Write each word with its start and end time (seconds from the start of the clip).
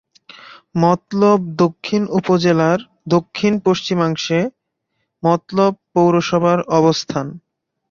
মতলব 0.75 1.39
দক্ষিণ 1.61 2.01
উপজেলার 2.19 2.79
দক্ষিণ-পশ্চিমাংশে 3.07 4.39
মতলব 5.23 5.73
পৌরসভার 5.93 6.59
অবস্থান। 6.71 7.25